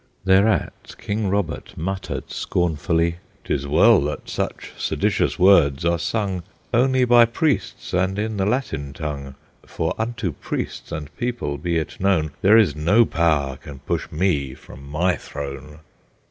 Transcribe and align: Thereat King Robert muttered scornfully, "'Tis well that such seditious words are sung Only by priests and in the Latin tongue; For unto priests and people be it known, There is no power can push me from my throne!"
Thereat 0.25 0.95
King 0.99 1.29
Robert 1.29 1.77
muttered 1.77 2.31
scornfully, 2.31 3.17
"'Tis 3.43 3.67
well 3.67 4.01
that 4.05 4.27
such 4.27 4.71
seditious 4.75 5.37
words 5.37 5.85
are 5.85 5.99
sung 5.99 6.41
Only 6.73 7.05
by 7.05 7.25
priests 7.25 7.93
and 7.93 8.17
in 8.17 8.37
the 8.37 8.47
Latin 8.47 8.93
tongue; 8.93 9.35
For 9.63 9.93
unto 9.99 10.31
priests 10.31 10.91
and 10.91 11.15
people 11.17 11.59
be 11.59 11.77
it 11.77 11.99
known, 11.99 12.31
There 12.41 12.57
is 12.57 12.75
no 12.75 13.05
power 13.05 13.57
can 13.57 13.77
push 13.81 14.11
me 14.11 14.55
from 14.55 14.89
my 14.89 15.17
throne!" 15.17 15.81